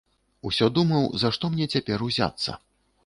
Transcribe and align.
Усё 0.49 0.69
думаў, 0.77 1.05
за 1.23 1.31
што 1.35 1.51
мне 1.57 1.65
цяпер 1.77 2.05
узяцца. 2.09 2.51